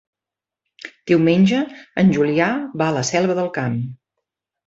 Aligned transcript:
Diumenge 1.09 1.59
en 2.03 2.09
Julià 2.17 2.49
va 2.83 2.87
a 2.89 2.95
la 2.95 3.05
Selva 3.11 3.35
del 3.41 3.51
Camp. 3.59 3.77